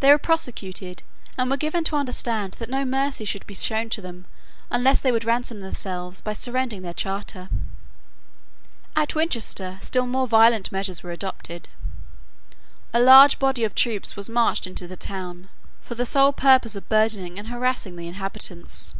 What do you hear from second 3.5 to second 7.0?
shown to them unless they would ransom themselves by surrendering their